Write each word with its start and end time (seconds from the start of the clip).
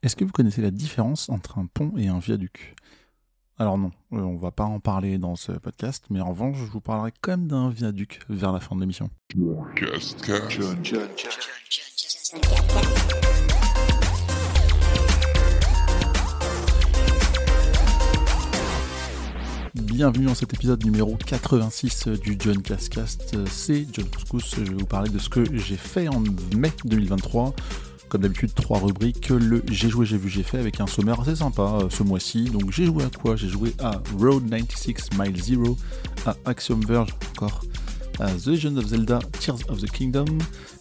Est-ce 0.00 0.14
que 0.14 0.24
vous 0.24 0.30
connaissez 0.30 0.62
la 0.62 0.70
différence 0.70 1.28
entre 1.28 1.58
un 1.58 1.66
pont 1.66 1.92
et 1.96 2.06
un 2.06 2.20
viaduc? 2.20 2.76
Alors 3.58 3.76
non, 3.78 3.90
euh, 4.12 4.18
on 4.18 4.36
va 4.36 4.52
pas 4.52 4.62
en 4.62 4.78
parler 4.78 5.18
dans 5.18 5.34
ce 5.34 5.50
podcast, 5.50 6.04
mais 6.08 6.20
en 6.20 6.30
revanche, 6.30 6.56
je 6.56 6.70
vous 6.70 6.80
parlerai 6.80 7.10
quand 7.20 7.32
même 7.32 7.48
d'un 7.48 7.68
viaduc 7.68 8.20
vers 8.28 8.52
la 8.52 8.60
fin 8.60 8.76
de 8.76 8.80
l'émission. 8.80 9.10
Bienvenue 19.74 20.26
dans 20.26 20.34
cet 20.36 20.54
épisode 20.54 20.84
numéro 20.84 21.16
86 21.16 22.06
du 22.06 22.36
John 22.38 22.62
Cascast. 22.62 23.36
C'est 23.48 23.84
John 23.92 24.08
Couscous. 24.08 24.54
Je 24.54 24.62
vais 24.62 24.74
vous 24.74 24.86
parler 24.86 25.10
de 25.10 25.18
ce 25.18 25.28
que 25.28 25.42
j'ai 25.56 25.76
fait 25.76 26.06
en 26.06 26.20
mai 26.54 26.70
2023. 26.84 27.52
Comme 28.08 28.22
d'habitude, 28.22 28.54
trois 28.54 28.78
rubriques. 28.78 29.28
Le 29.28 29.62
j'ai 29.70 29.90
joué, 29.90 30.06
j'ai 30.06 30.16
vu, 30.16 30.30
j'ai 30.30 30.42
fait 30.42 30.58
avec 30.58 30.80
un 30.80 30.86
sommaire 30.86 31.20
assez 31.20 31.36
sympa 31.36 31.78
euh, 31.82 31.90
ce 31.90 32.02
mois-ci. 32.02 32.44
Donc 32.44 32.72
j'ai 32.72 32.86
joué 32.86 33.04
à 33.04 33.10
quoi? 33.10 33.36
J'ai 33.36 33.48
joué 33.48 33.74
à 33.80 34.00
Road 34.18 34.48
96 34.48 35.10
Mile 35.18 35.42
Zero, 35.42 35.76
à 36.24 36.34
Axiom 36.46 36.80
Verge 36.80 37.14
encore, 37.30 37.62
à 38.18 38.32
The 38.32 38.46
Legend 38.46 38.78
of 38.78 38.86
Zelda 38.86 39.18
Tears 39.38 39.58
of 39.68 39.80
the 39.80 39.90
Kingdom, 39.90 40.38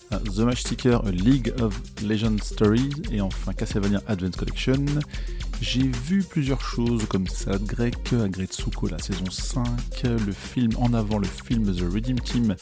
à 0.10 0.20
The 0.20 0.40
Match 0.40 0.64
A 0.86 1.12
League 1.12 1.54
of 1.62 1.78
Legends 2.02 2.38
Stories 2.42 3.02
et 3.12 3.20
enfin 3.20 3.52
Castlevania 3.52 4.02
Advance 4.08 4.38
Collection. 4.38 4.86
J'ai 5.60 5.90
vu 6.06 6.24
plusieurs 6.24 6.62
choses 6.62 7.06
comme 7.10 7.28
Salade 7.28 7.66
grecque, 7.66 8.14
Agretsuko 8.14 8.88
la 8.88 9.00
saison 9.00 9.30
5, 9.30 9.66
le 10.04 10.32
film 10.32 10.72
en 10.78 10.94
avant, 10.94 11.18
le 11.18 11.28
film 11.28 11.76
The 11.76 11.82
Redeem 11.92 12.20
Team, 12.22 12.56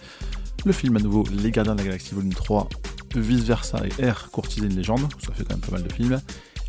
le 0.65 0.71
film 0.71 0.97
à 0.97 0.99
nouveau 0.99 1.23
Les 1.31 1.51
Gardiens 1.51 1.75
de 1.75 1.79
la 1.79 1.85
Galaxie 1.85 2.15
Volume 2.15 2.33
3, 2.33 2.69
Vice 3.19 3.43
Versa 3.43 3.81
et 3.85 4.09
R 4.09 4.29
Courtiser 4.31 4.65
une 4.67 4.75
légende, 4.75 5.01
ça 5.25 5.33
fait 5.33 5.43
quand 5.43 5.55
même 5.55 5.61
pas 5.61 5.71
mal 5.71 5.83
de 5.83 5.91
films. 5.91 6.21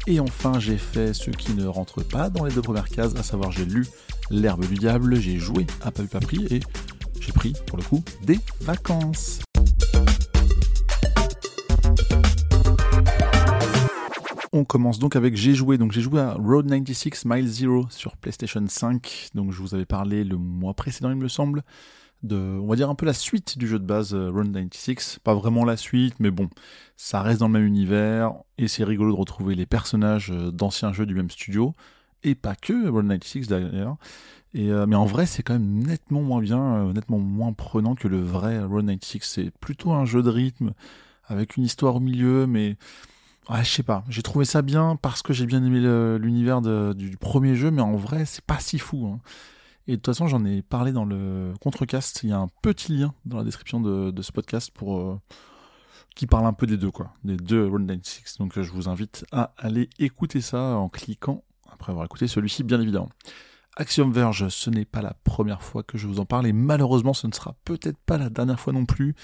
Et 0.06 0.20
enfin, 0.20 0.60
j'ai 0.60 0.78
fait 0.78 1.12
ce 1.12 1.30
qui 1.30 1.52
ne 1.54 1.66
rentre 1.66 2.04
pas 2.04 2.30
dans 2.30 2.44
les 2.44 2.52
deux 2.52 2.62
premières 2.62 2.88
cases, 2.88 3.14
à 3.16 3.22
savoir 3.22 3.50
j'ai 3.50 3.64
lu 3.64 3.86
L'herbe 4.30 4.66
du 4.66 4.74
diable, 4.74 5.20
j'ai 5.20 5.38
joué 5.38 5.66
à 5.82 5.92
Papu 5.92 6.08
Papri 6.08 6.46
et 6.50 6.60
j'ai 7.20 7.32
pris, 7.32 7.52
pour 7.66 7.78
le 7.78 7.84
coup, 7.84 8.02
des 8.22 8.38
vacances. 8.60 9.40
On 14.52 14.64
commence 14.64 14.98
donc 14.98 15.16
avec 15.16 15.36
j'ai 15.36 15.54
joué. 15.54 15.78
Donc 15.78 15.92
j'ai 15.92 16.00
joué 16.00 16.20
à 16.20 16.32
Road 16.32 16.66
96 16.68 17.24
Mile 17.26 17.46
Zero 17.46 17.86
sur 17.90 18.16
PlayStation 18.16 18.64
5. 18.66 19.28
Donc 19.34 19.52
je 19.52 19.60
vous 19.60 19.74
avais 19.74 19.84
parlé 19.84 20.24
le 20.24 20.36
mois 20.36 20.74
précédent, 20.74 21.10
il 21.10 21.16
me 21.16 21.28
semble 21.28 21.62
de, 22.22 22.36
on 22.36 22.66
va 22.66 22.76
dire 22.76 22.90
un 22.90 22.94
peu 22.94 23.06
la 23.06 23.12
suite 23.12 23.58
du 23.58 23.68
jeu 23.68 23.78
de 23.78 23.84
base 23.84 24.14
euh, 24.14 24.30
Run 24.30 24.52
96. 24.52 25.18
Pas 25.22 25.34
vraiment 25.34 25.64
la 25.64 25.76
suite, 25.76 26.14
mais 26.18 26.30
bon, 26.30 26.48
ça 26.96 27.22
reste 27.22 27.40
dans 27.40 27.48
le 27.48 27.52
même 27.52 27.66
univers 27.66 28.32
et 28.58 28.68
c'est 28.68 28.84
rigolo 28.84 29.12
de 29.12 29.18
retrouver 29.18 29.54
les 29.54 29.66
personnages 29.66 30.30
euh, 30.30 30.50
d'anciens 30.50 30.92
jeux 30.92 31.06
du 31.06 31.14
même 31.14 31.30
studio 31.30 31.74
et 32.24 32.34
pas 32.34 32.54
que 32.54 32.88
Run 32.88 33.08
96 33.08 33.48
d'ailleurs. 33.48 33.96
Euh, 34.56 34.86
mais 34.86 34.96
en 34.96 35.04
vrai, 35.04 35.26
c'est 35.26 35.42
quand 35.42 35.54
même 35.54 35.82
nettement 35.86 36.22
moins 36.22 36.40
bien, 36.40 36.92
nettement 36.92 37.18
moins 37.18 37.52
prenant 37.52 37.94
que 37.94 38.08
le 38.08 38.20
vrai 38.20 38.58
Run 38.58 38.86
96. 38.86 39.22
C'est 39.22 39.50
plutôt 39.58 39.92
un 39.92 40.04
jeu 40.04 40.22
de 40.22 40.30
rythme 40.30 40.72
avec 41.26 41.56
une 41.56 41.64
histoire 41.64 41.96
au 41.96 42.00
milieu, 42.00 42.46
mais 42.46 42.76
ouais, 43.50 43.64
je 43.64 43.70
sais 43.70 43.82
pas. 43.82 44.04
J'ai 44.08 44.22
trouvé 44.22 44.44
ça 44.44 44.62
bien 44.62 44.96
parce 44.96 45.22
que 45.22 45.32
j'ai 45.32 45.44
bien 45.46 45.62
aimé 45.64 45.80
l'univers 46.18 46.62
du 46.94 47.16
premier 47.18 47.56
jeu, 47.56 47.70
mais 47.70 47.82
en 47.82 47.96
vrai, 47.96 48.24
c'est 48.24 48.44
pas 48.44 48.58
si 48.60 48.78
fou. 48.78 49.06
Hein. 49.06 49.20
Et 49.88 49.92
de 49.92 49.96
toute 49.96 50.06
façon, 50.06 50.26
j'en 50.26 50.44
ai 50.44 50.62
parlé 50.62 50.92
dans 50.92 51.04
le 51.04 51.54
contrecast. 51.60 52.20
Il 52.24 52.30
y 52.30 52.32
a 52.32 52.38
un 52.38 52.48
petit 52.62 52.92
lien 52.92 53.14
dans 53.24 53.36
la 53.36 53.44
description 53.44 53.80
de, 53.80 54.22
ce 54.22 54.32
podcast 54.32 54.70
pour 54.72 54.98
euh, 54.98 55.20
qui 56.16 56.26
parle 56.26 56.46
un 56.46 56.52
peu 56.52 56.66
des 56.66 56.76
deux, 56.76 56.90
quoi, 56.90 57.12
des 57.22 57.36
deux 57.36 57.66
Round 57.66 57.86
96. 57.86 58.38
Donc, 58.38 58.60
je 58.60 58.70
vous 58.72 58.88
invite 58.88 59.24
à 59.30 59.52
aller 59.56 59.88
écouter 59.98 60.40
ça 60.40 60.60
en 60.76 60.88
cliquant 60.88 61.44
après 61.70 61.92
avoir 61.92 62.04
écouté 62.04 62.26
celui-ci, 62.26 62.64
bien 62.64 62.80
évidemment. 62.80 63.10
Axiom 63.76 64.10
Verge, 64.10 64.48
ce 64.48 64.70
n'est 64.70 64.86
pas 64.86 65.02
la 65.02 65.14
première 65.22 65.62
fois 65.62 65.82
que 65.82 65.98
je 65.98 66.06
vous 66.06 66.18
en 66.18 66.24
parle 66.24 66.46
et 66.46 66.52
malheureusement, 66.52 67.12
ce 67.12 67.26
ne 67.26 67.32
sera 67.32 67.54
peut-être 67.64 67.98
pas 67.98 68.16
la 68.16 68.30
dernière 68.30 68.58
fois 68.58 68.72
non 68.72 68.86
plus 68.86 69.14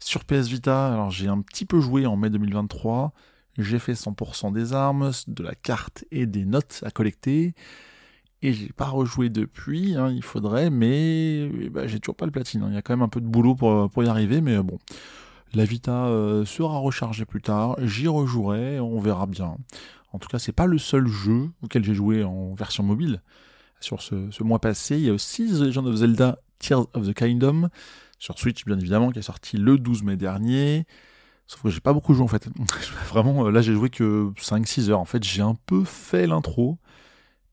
sur 0.00 0.24
PS 0.24 0.48
Vita. 0.48 0.92
Alors, 0.92 1.10
j'ai 1.10 1.28
un 1.28 1.40
petit 1.40 1.64
peu 1.64 1.80
joué 1.80 2.06
en 2.06 2.16
mai 2.16 2.28
2023. 2.28 3.12
J'ai 3.56 3.78
fait 3.78 3.92
100% 3.92 4.52
des 4.52 4.72
armes, 4.72 5.12
de 5.28 5.44
la 5.44 5.54
carte 5.54 6.04
et 6.10 6.26
des 6.26 6.44
notes 6.44 6.82
à 6.84 6.90
collecter 6.90 7.54
et 8.42 8.52
j'ai 8.52 8.72
pas 8.72 8.86
rejoué 8.86 9.28
depuis, 9.28 9.94
hein, 9.96 10.10
il 10.10 10.22
faudrait, 10.22 10.70
mais 10.70 11.48
bah, 11.70 11.86
j'ai 11.86 12.00
toujours 12.00 12.16
pas 12.16 12.26
le 12.26 12.32
platine. 12.32 12.62
Hein. 12.62 12.68
Il 12.70 12.74
y 12.74 12.78
a 12.78 12.82
quand 12.82 12.94
même 12.94 13.02
un 13.02 13.08
peu 13.08 13.20
de 13.20 13.26
boulot 13.26 13.54
pour, 13.54 13.90
pour 13.90 14.02
y 14.02 14.08
arriver, 14.08 14.40
mais 14.40 14.56
bon. 14.62 14.78
La 15.52 15.64
Vita 15.64 16.06
euh, 16.06 16.44
sera 16.44 16.78
rechargée 16.78 17.24
plus 17.24 17.42
tard, 17.42 17.76
j'y 17.82 18.06
rejouerai, 18.06 18.78
on 18.78 19.00
verra 19.00 19.26
bien. 19.26 19.56
En 20.12 20.18
tout 20.18 20.28
cas, 20.28 20.38
c'est 20.38 20.52
pas 20.52 20.66
le 20.66 20.78
seul 20.78 21.06
jeu 21.08 21.50
auquel 21.62 21.84
j'ai 21.84 21.94
joué 21.94 22.22
en 22.22 22.54
version 22.54 22.82
mobile. 22.82 23.20
Sur 23.80 24.00
ce, 24.02 24.42
mois 24.42 24.58
passé, 24.58 24.96
il 24.96 25.02
y 25.02 25.10
a 25.10 25.12
aussi 25.12 25.46
The 25.46 25.62
Legend 25.62 25.86
of 25.86 25.96
Zelda 25.96 26.38
Tears 26.58 26.86
of 26.94 27.06
the 27.06 27.14
Kingdom, 27.14 27.68
sur 28.18 28.38
Switch 28.38 28.64
bien 28.64 28.78
évidemment, 28.78 29.10
qui 29.10 29.18
est 29.18 29.22
sorti 29.22 29.56
le 29.56 29.78
12 29.78 30.02
mai 30.02 30.16
dernier. 30.16 30.86
Sauf 31.46 31.62
que 31.62 31.70
j'ai 31.70 31.80
pas 31.80 31.92
beaucoup 31.92 32.14
joué 32.14 32.24
en 32.24 32.28
fait. 32.28 32.48
Vraiment, 33.08 33.48
là 33.48 33.60
j'ai 33.62 33.72
joué 33.72 33.90
que 33.90 34.30
5-6 34.38 34.90
heures. 34.90 35.00
En 35.00 35.04
fait, 35.04 35.24
j'ai 35.24 35.42
un 35.42 35.56
peu 35.66 35.84
fait 35.84 36.26
l'intro 36.26 36.78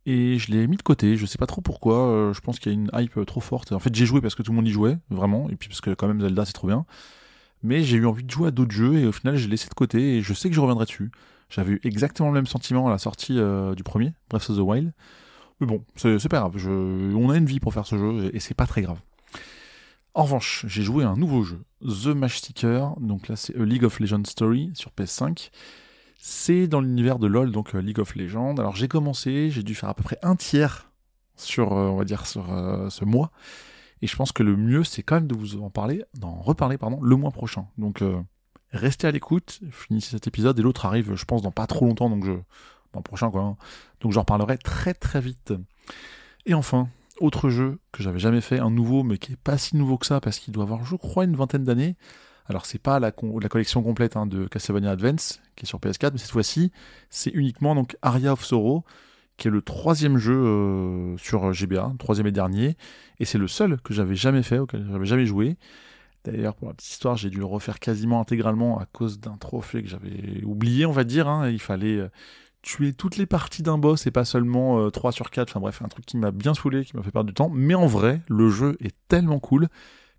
et 0.08 0.40
je 0.40 0.52
l'ai 0.52 0.66
mis 0.68 0.78
de 0.78 0.82
côté. 0.82 1.18
Je 1.18 1.26
sais 1.26 1.38
pas 1.38 1.46
trop 1.46 1.62
pourquoi. 1.62 2.08
Euh, 2.08 2.34
je 2.34 2.40
pense 2.40 2.60
qu'il 2.60 2.72
y 2.72 2.76
a 2.76 2.80
une 2.80 2.90
hype 2.96 3.26
trop 3.28 3.42
forte. 3.42 3.74
En 3.74 3.80
fait, 3.80 3.94
j'ai 3.94 4.06
joué 4.06 4.22
parce 4.22 4.34
que 4.34 4.42
tout 4.42 4.52
le 4.52 4.56
monde 4.56 4.68
y 4.68 4.72
jouait, 4.72 4.98
vraiment, 5.10 5.50
et 5.50 5.56
puis 5.56 5.68
parce 5.68 5.82
que 5.82 5.94
quand 5.94 6.08
même 6.08 6.22
Zelda 6.22 6.46
c'est 6.46 6.54
trop 6.54 6.68
bien. 6.68 6.86
Mais 7.62 7.84
j'ai 7.84 7.98
eu 7.98 8.06
envie 8.06 8.24
de 8.24 8.32
jouer 8.32 8.48
à 8.48 8.52
d'autres 8.52 8.72
jeux 8.72 8.96
et 8.96 9.06
au 9.06 9.12
final 9.12 9.36
j'ai 9.36 9.48
laissé 9.48 9.68
de 9.68 9.74
côté 9.74 10.18
et 10.18 10.22
je 10.22 10.34
sais 10.34 10.50
que 10.50 10.56
je 10.56 10.62
reviendrai 10.62 10.86
dessus. 10.86 11.12
J'avais 11.50 11.74
eu 11.74 11.82
exactement 11.84 12.30
le 12.30 12.36
même 12.36 12.46
sentiment 12.46 12.88
à 12.88 12.92
la 12.92 12.98
sortie 12.98 13.38
euh, 13.38 13.76
du 13.76 13.84
premier, 13.84 14.14
Breath 14.30 14.50
of 14.50 14.58
the 14.58 14.62
Wild. 14.62 14.94
Mais 15.60 15.68
bon, 15.68 15.84
c'est 15.96 16.30
pas 16.30 16.40
grave. 16.40 16.56
On 16.68 17.30
a 17.30 17.38
une 17.38 17.46
vie 17.46 17.60
pour 17.60 17.74
faire 17.74 17.86
ce 17.86 17.98
jeu 17.98 18.30
et 18.34 18.40
c'est 18.40 18.54
pas 18.54 18.68
très 18.68 18.84
grave. 18.84 19.00
En 20.14 20.24
revanche, 20.24 20.66
j'ai 20.68 20.84
joué 20.84 21.04
à 21.04 21.10
un 21.10 21.16
nouveau 21.16 21.44
jeu, 21.44 21.60
The 21.82 22.08
Match 22.08 22.40
Seeker. 22.40 22.96
Donc 23.00 23.28
là, 23.28 23.36
c'est 23.36 23.58
League 23.58 23.84
of 23.84 24.00
Legends 24.00 24.26
Story 24.26 24.72
sur 24.74 24.92
PS5. 24.92 25.50
C'est 26.18 26.68
dans 26.68 26.82
l'univers 26.82 27.20
de 27.20 27.28
LoL, 27.28 27.52
donc 27.52 27.76
euh, 27.76 27.80
League 27.80 28.00
of 28.00 28.16
Legends. 28.16 28.56
Alors 28.56 28.76
j'ai 28.76 28.88
commencé, 28.88 29.50
j'ai 29.50 29.64
dû 29.64 29.76
faire 29.76 29.90
à 29.90 29.94
peu 29.94 30.04
près 30.04 30.18
un 30.24 30.36
tiers 30.36 30.92
sur, 31.36 31.74
euh, 31.74 31.88
on 31.88 31.98
va 31.98 32.06
dire, 32.06 32.26
sur 32.26 32.52
euh, 32.52 32.90
ce 32.90 33.06
mois. 33.06 33.32
Et 34.02 34.08
je 34.08 34.16
pense 34.16 34.32
que 34.32 34.44
le 34.44 34.56
mieux, 34.56 34.84
c'est 34.84 35.04
quand 35.04 35.16
même 35.16 35.28
de 35.28 35.36
vous 35.36 35.62
en 35.62 35.70
parler, 35.70 36.04
d'en 36.16 36.36
reparler, 36.36 36.78
pardon, 36.78 37.00
le 37.02 37.16
mois 37.16 37.32
prochain. 37.32 37.68
Donc 37.78 38.04
restez 38.72 39.08
à 39.08 39.12
l'écoute, 39.12 39.60
finissez 39.72 40.12
cet 40.12 40.28
épisode 40.28 40.60
et 40.60 40.62
l'autre 40.62 40.86
arrive, 40.86 41.16
je 41.16 41.26
pense, 41.26 41.42
dans 41.42 41.52
pas 41.52 41.66
trop 41.66 41.88
longtemps, 41.88 42.10
donc 42.10 42.24
je, 42.24 42.34
dans 42.94 43.02
prochain 43.02 43.32
quoi. 43.32 43.42
Hein. 43.42 43.58
Donc 44.02 44.12
j'en 44.12 44.22
reparlerai 44.22 44.60
très 44.60 44.94
très 44.94 45.20
vite. 45.20 45.54
Et 46.46 46.54
enfin, 46.54 46.90
autre 47.20 47.50
jeu 47.50 47.80
que 47.92 48.04
j'avais 48.04 48.20
jamais 48.20 48.42
fait, 48.42 48.60
un 48.60 48.70
nouveau, 48.70 49.04
mais 49.04 49.18
qui 49.18 49.34
est 49.34 49.38
pas 49.38 49.58
si 49.58 49.76
nouveau 49.76 49.98
que 49.98 50.06
ça, 50.06 50.22
parce 50.22 50.40
qu'il 50.40 50.54
doit 50.54 50.64
avoir, 50.64 50.86
je 50.86 50.96
crois, 50.96 51.24
une 51.24 51.36
vingtaine 51.36 51.64
d'années. 51.64 51.96
Alors 52.50 52.66
c'est 52.66 52.82
pas 52.82 53.00
la, 53.00 53.12
collection 53.12 53.84
complète 53.84 54.16
hein, 54.16 54.26
de 54.26 54.48
Castlevania 54.48 54.92
Advance 54.92 55.42
qui 55.56 55.66
est 55.66 55.68
sur 55.68 55.80
PS4, 55.80 56.12
mais 56.14 56.18
cette 56.18 56.32
fois-ci 56.32 56.72
c'est 57.10 57.32
uniquement 57.32 57.76
donc 57.76 57.98
Aria 58.02 58.34
of 58.34 58.44
Sorrow 58.44 58.84
qui 59.38 59.48
est 59.48 59.52
le 59.52 59.62
troisième 59.62 60.18
jeu 60.18 60.36
euh, 60.36 61.18
sur 61.18 61.54
GBA, 61.54 61.94
troisième 62.00 62.28
et 62.28 62.32
dernier, 62.32 62.76
et 63.20 63.26
c'est 63.26 63.38
le 63.38 63.48
seul 63.48 63.80
que 63.82 63.94
j'avais 63.94 64.16
jamais 64.16 64.42
fait, 64.42 64.58
auquel 64.58 64.86
j'avais 64.92 65.06
jamais 65.06 65.28
joué. 65.28 65.58
D'ailleurs, 66.24 66.56
pour 66.56 66.68
la 66.68 66.74
petite 66.74 66.92
histoire, 66.92 67.16
j'ai 67.16 67.30
dû 67.30 67.38
le 67.38 67.46
refaire 67.46 67.80
quasiment 67.80 68.20
intégralement 68.20 68.80
à 68.80 68.86
cause 68.86 69.20
d'un 69.20 69.38
trophée 69.38 69.84
que 69.84 69.90
j'avais 69.90 70.44
oublié, 70.44 70.86
on 70.86 70.92
va 70.92 71.04
dire. 71.04 71.28
Hein. 71.28 71.50
Il 71.50 71.62
fallait 71.62 71.98
euh, 71.98 72.10
tuer 72.64 72.94
toutes 72.94 73.16
les 73.18 73.26
parties 73.26 73.64
d'un 73.64 73.78
boss 73.78 74.08
et 74.08 74.12
pas 74.12 74.26
seulement 74.26 74.90
3 74.90 75.10
euh, 75.10 75.14
sur 75.14 75.30
4. 75.30 75.52
Enfin 75.52 75.60
bref, 75.62 75.82
un 75.82 75.88
truc 75.88 76.06
qui 76.06 76.18
m'a 76.18 76.32
bien 76.32 76.54
saoulé, 76.54 76.84
qui 76.84 76.98
m'a 76.98 77.04
fait 77.04 77.12
perdre 77.12 77.28
du 77.28 77.34
temps. 77.34 77.50
Mais 77.54 77.76
en 77.76 77.86
vrai, 77.86 78.22
le 78.28 78.50
jeu 78.50 78.76
est 78.82 78.96
tellement 79.08 79.40
cool 79.40 79.70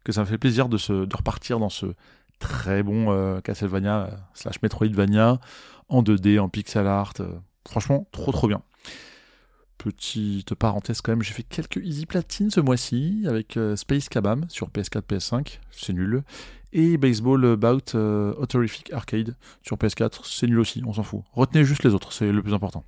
que 0.09 0.13
ça 0.13 0.23
me 0.23 0.27
fait 0.27 0.39
plaisir 0.39 0.71
de, 0.71 0.79
se, 0.79 1.05
de 1.05 1.15
repartir 1.15 1.59
dans 1.59 1.69
ce 1.69 1.85
très 2.39 2.83
bon 2.83 3.13
euh, 3.13 3.43
Castlevania 3.43 4.05
euh, 4.05 4.11
slash 4.33 4.63
Metroidvania 4.63 5.39
en 5.91 6.03
2D, 6.03 6.41
en 6.41 6.49
pixel 6.49 6.87
art. 6.87 7.13
Euh, 7.21 7.29
franchement, 7.69 8.09
trop 8.11 8.33
trop 8.33 8.49
bien. 8.49 8.63
Petite 9.77 10.55
parenthèse 10.55 11.03
quand 11.03 11.13
même, 11.13 11.21
j'ai 11.21 11.35
fait 11.35 11.43
quelques 11.43 11.77
easy 11.77 12.07
platines 12.07 12.51
ce 12.51 12.61
mois-ci 12.61 13.25
avec 13.29 13.59
Space 13.77 14.09
Kabam 14.09 14.47
sur 14.49 14.71
PS4, 14.71 15.03
PS5, 15.03 15.61
c'est 15.71 15.93
nul. 15.93 16.25
Et 16.73 16.97
Baseball 16.97 17.55
Bout 17.57 17.95
Autorific 17.95 18.93
Arcade 18.93 19.37
sur 19.63 19.77
PS4, 19.77 20.23
c'est 20.25 20.47
nul 20.47 20.59
aussi, 20.59 20.83
on 20.85 20.95
s'en 20.95 21.05
fout. 21.05 21.21
Retenez 21.33 21.65
juste 21.65 21.85
les 21.85 21.95
autres, 21.95 22.13
c'est 22.13 22.33
le 22.33 22.43
plus 22.43 22.55
important. 22.55 22.85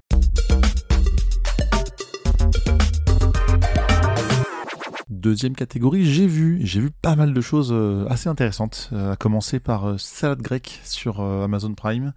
Deuxième 5.20 5.54
catégorie, 5.54 6.06
j'ai 6.06 6.26
vu, 6.26 6.60
j'ai 6.62 6.80
vu 6.80 6.90
pas 6.90 7.14
mal 7.14 7.34
de 7.34 7.40
choses 7.42 7.72
euh, 7.72 8.06
assez 8.08 8.30
intéressantes, 8.30 8.88
euh, 8.94 9.12
à 9.12 9.16
commencer 9.16 9.60
par 9.60 9.86
euh, 9.86 9.98
Salade 9.98 10.40
grecque 10.40 10.80
sur 10.82 11.20
Amazon 11.20 11.74
Prime. 11.74 12.14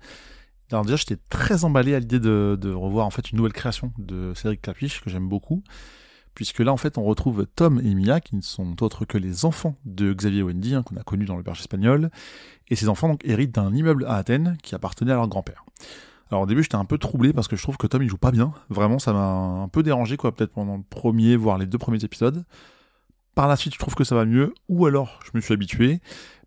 Alors 0.72 0.86
déjà, 0.86 0.96
j'étais 0.96 1.18
très 1.30 1.66
emballé 1.66 1.96
à 1.96 2.00
l'idée 2.00 2.22
de, 2.22 2.74
revoir 2.74 3.06
en 3.06 3.10
fait 3.10 3.32
une 3.32 3.40
nouvelle 3.40 3.52
création 3.52 3.92
de 3.98 4.32
Cédric 4.36 4.62
Clapiche 4.62 5.02
que 5.02 5.10
j'aime 5.10 5.28
beaucoup, 5.28 5.64
puisque 6.34 6.60
là 6.60 6.72
en 6.72 6.78
fait 6.78 6.98
on 6.98 7.04
retrouve 7.04 7.46
Tom 7.58 7.82
et 7.84 7.94
Mia 7.94 8.22
qui 8.22 8.38
ne 8.38 8.42
sont 8.42 8.82
autres 8.82 9.04
que 9.04 9.18
les 9.18 9.44
enfants 9.44 9.76
de 9.84 10.14
Xavier 10.14 10.42
Wendy 10.42 10.74
hein, 10.74 10.82
qu'on 10.82 10.96
a 10.96 11.04
connu 11.04 11.26
dans 11.26 11.36
le 11.36 11.44
Berge 11.44 11.60
espagnol, 11.60 12.10
et 12.70 12.78
ces 12.78 12.88
enfants 12.88 13.10
donc 13.10 13.26
héritent 13.26 13.56
d'un 13.56 13.76
immeuble 13.76 14.06
à 14.06 14.16
Athènes 14.16 14.56
qui 14.64 14.76
appartenait 14.76 15.12
à 15.12 15.16
leur 15.16 15.28
grand-père. 15.28 15.66
Alors 16.32 16.44
au 16.44 16.46
début 16.46 16.64
j'étais 16.64 16.76
un 16.76 16.86
peu 16.86 16.98
troublé 16.98 17.34
parce 17.34 17.50
que 17.50 17.58
je 17.58 17.64
trouve 17.64 17.76
que 17.76 17.86
Tom 17.86 18.02
il 18.02 18.08
joue 18.08 18.18
pas 18.18 18.32
bien. 18.32 18.54
Vraiment 18.70 18.98
ça 18.98 19.12
m'a 19.12 19.28
un 19.28 19.68
peu 19.68 19.84
dérangé 19.84 20.16
quoi, 20.16 20.34
peut-être 20.34 20.54
pendant 20.54 20.78
le 20.78 20.84
premier, 20.90 21.36
voire 21.36 21.58
les 21.58 21.66
deux 21.66 21.78
premiers 21.78 22.06
épisodes. 22.06 22.46
Par 23.36 23.48
la 23.48 23.56
suite 23.56 23.74
je 23.74 23.80
trouve 23.80 23.96
que 23.96 24.04
ça 24.04 24.16
va 24.16 24.26
mieux, 24.26 24.54
ou 24.70 24.86
alors 24.86 25.20
je 25.26 25.32
me 25.34 25.42
suis 25.42 25.54
habitué. 25.54 26.00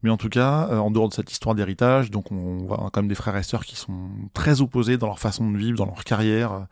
Mais 0.02 0.10
en 0.10 0.16
tout 0.16 0.28
cas, 0.28 0.68
euh, 0.70 0.78
en 0.78 0.90
dehors 0.90 1.08
de 1.08 1.14
cette 1.14 1.32
histoire 1.32 1.54
d'héritage, 1.54 2.10
donc 2.10 2.30
on 2.30 2.58
voit 2.58 2.90
quand 2.92 3.02
même 3.02 3.08
des 3.08 3.14
frères 3.14 3.36
et 3.36 3.42
sœurs 3.42 3.64
qui 3.64 3.76
sont 3.76 4.10
très 4.34 4.60
opposés 4.60 4.98
dans 4.98 5.06
leur 5.06 5.18
façon 5.18 5.50
de 5.50 5.58
vivre, 5.58 5.78
dans 5.78 5.86
leur 5.86 6.04
carrière. 6.04 6.66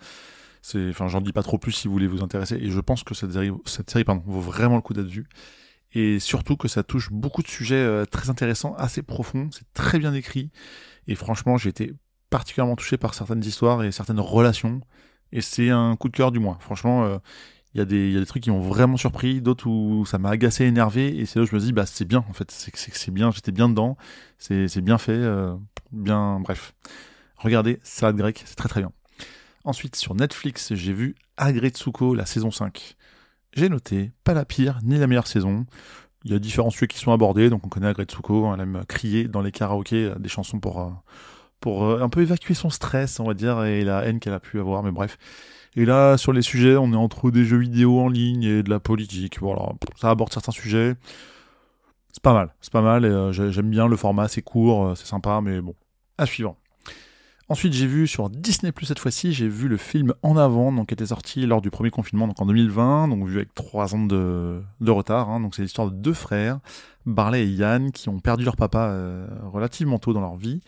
C'est, 0.62 0.88
enfin, 0.90 1.08
j'en 1.08 1.20
dis 1.20 1.32
pas 1.32 1.42
trop 1.42 1.58
plus 1.58 1.72
si 1.72 1.88
vous 1.88 1.94
voulez 1.94 2.06
vous 2.06 2.22
intéresser. 2.22 2.56
Et 2.56 2.70
je 2.70 2.80
pense 2.80 3.02
que 3.04 3.14
cette 3.14 3.32
série, 3.32 3.50
cette 3.66 3.90
série, 3.90 4.04
pardon, 4.04 4.22
vaut 4.26 4.40
vraiment 4.40 4.76
le 4.76 4.82
coup 4.82 4.94
d'être 4.94 5.08
vue. 5.08 5.26
Et 5.94 6.18
surtout 6.20 6.56
que 6.56 6.68
ça 6.68 6.82
touche 6.82 7.10
beaucoup 7.10 7.42
de 7.42 7.48
sujets 7.48 7.74
euh, 7.76 8.04
très 8.04 8.30
intéressants, 8.30 8.74
assez 8.76 9.02
profonds. 9.02 9.48
C'est 9.52 9.70
très 9.74 9.98
bien 9.98 10.14
écrit. 10.14 10.50
Et 11.06 11.14
franchement, 11.14 11.56
j'ai 11.56 11.70
été 11.70 11.92
particulièrement 12.30 12.76
touché 12.76 12.96
par 12.96 13.14
certaines 13.14 13.44
histoires 13.44 13.84
et 13.84 13.92
certaines 13.92 14.20
relations. 14.20 14.80
Et 15.32 15.40
c'est 15.40 15.70
un 15.70 15.96
coup 15.96 16.08
de 16.08 16.16
cœur 16.16 16.32
du 16.32 16.38
mois. 16.38 16.58
Franchement, 16.60 17.04
euh, 17.04 17.18
il 17.74 17.78
y, 17.78 17.80
a 17.80 17.84
des, 17.84 18.24
trucs 18.26 18.44
qui 18.44 18.52
m'ont 18.52 18.60
vraiment 18.60 18.96
surpris, 18.96 19.40
d'autres 19.40 19.66
où 19.66 20.06
ça 20.06 20.18
m'a 20.18 20.30
agacé, 20.30 20.64
énervé, 20.64 21.18
et 21.18 21.26
c'est 21.26 21.40
là 21.40 21.42
où 21.42 21.46
je 21.46 21.54
me 21.56 21.60
dis, 21.60 21.72
bah 21.72 21.86
c'est 21.86 22.04
bien, 22.04 22.24
en 22.28 22.32
fait, 22.32 22.48
c'est 22.52 23.10
bien, 23.10 23.32
j'étais 23.32 23.50
bien 23.50 23.68
dedans, 23.68 23.96
c'est 24.38 24.80
bien 24.80 24.96
fait, 24.96 25.12
euh, 25.12 25.56
bien, 25.90 26.38
bref. 26.38 26.72
Regardez, 27.36 27.80
Salade 27.82 28.16
grecque, 28.16 28.44
c'est 28.46 28.54
très 28.54 28.68
très 28.68 28.80
bien. 28.80 28.92
Ensuite, 29.64 29.96
sur 29.96 30.14
Netflix, 30.14 30.72
j'ai 30.74 30.92
vu 30.92 31.16
Agretsuko, 31.36 32.14
la 32.14 32.26
saison 32.26 32.52
5. 32.52 32.94
J'ai 33.54 33.68
noté, 33.68 34.12
pas 34.22 34.34
la 34.34 34.44
pire, 34.44 34.78
ni 34.84 34.96
la 34.96 35.08
meilleure 35.08 35.26
saison. 35.26 35.66
Il 36.24 36.30
y 36.30 36.34
a 36.34 36.38
différents 36.38 36.70
sujets 36.70 36.86
qui 36.86 36.98
sont 36.98 37.10
abordés, 37.10 37.50
donc 37.50 37.66
on 37.66 37.68
connaît 37.68 37.88
Agretsuko, 37.88 38.54
elle 38.54 38.60
aime 38.60 38.84
crier 38.86 39.26
dans 39.26 39.42
les 39.42 39.50
karaokés 39.50 40.04
euh, 40.04 40.14
des 40.14 40.28
chansons 40.28 40.60
pour, 40.60 40.80
euh, 40.80 40.90
pour 41.58 42.00
un 42.00 42.08
peu 42.08 42.22
évacuer 42.22 42.54
son 42.54 42.70
stress, 42.70 43.18
on 43.18 43.24
va 43.24 43.34
dire, 43.34 43.64
et 43.64 43.82
la 43.82 44.04
haine 44.04 44.20
qu'elle 44.20 44.32
a 44.32 44.40
pu 44.40 44.60
avoir, 44.60 44.84
mais 44.84 44.92
bref. 44.92 45.18
Et 45.76 45.84
là, 45.84 46.16
sur 46.16 46.32
les 46.32 46.42
sujets, 46.42 46.76
on 46.76 46.92
est 46.92 46.96
entre 46.96 47.30
des 47.30 47.44
jeux 47.44 47.58
vidéo 47.58 48.00
en 48.00 48.08
ligne 48.08 48.44
et 48.44 48.62
de 48.62 48.70
la 48.70 48.78
politique. 48.78 49.40
Voilà, 49.40 49.72
ça 49.96 50.10
aborde 50.10 50.32
certains 50.32 50.52
sujets. 50.52 50.94
C'est 52.12 52.22
pas 52.22 52.32
mal, 52.32 52.54
c'est 52.60 52.72
pas 52.72 52.82
mal. 52.82 53.04
Euh, 53.04 53.32
j'aime 53.32 53.70
bien 53.70 53.88
le 53.88 53.96
format, 53.96 54.28
c'est 54.28 54.42
court, 54.42 54.86
euh, 54.86 54.94
c'est 54.94 55.06
sympa, 55.06 55.40
mais 55.42 55.60
bon, 55.60 55.74
à 56.16 56.26
suivant. 56.26 56.56
Ensuite, 57.48 57.74
j'ai 57.74 57.86
vu 57.86 58.06
sur 58.06 58.30
Disney 58.30 58.72
Plus 58.72 58.86
cette 58.86 59.00
fois-ci, 59.00 59.32
j'ai 59.32 59.48
vu 59.48 59.68
le 59.68 59.76
film 59.76 60.14
En 60.22 60.36
avant, 60.36 60.72
donc 60.72 60.88
qui 60.88 60.94
était 60.94 61.06
sorti 61.06 61.44
lors 61.44 61.60
du 61.60 61.70
premier 61.70 61.90
confinement, 61.90 62.26
donc 62.26 62.40
en 62.40 62.46
2020, 62.46 63.08
donc 63.08 63.26
vu 63.26 63.36
avec 63.36 63.52
trois 63.54 63.94
ans 63.94 64.06
de, 64.06 64.62
de 64.80 64.90
retard. 64.90 65.28
Hein, 65.28 65.40
donc 65.40 65.54
c'est 65.54 65.62
l'histoire 65.62 65.90
de 65.90 65.96
deux 65.96 66.14
frères, 66.14 66.60
Barley 67.04 67.42
et 67.42 67.50
Yann, 67.50 67.90
qui 67.92 68.08
ont 68.08 68.20
perdu 68.20 68.44
leur 68.44 68.56
papa 68.56 68.86
euh, 68.88 69.26
relativement 69.52 69.98
tôt 69.98 70.14
dans 70.14 70.20
leur 70.22 70.36
vie 70.36 70.62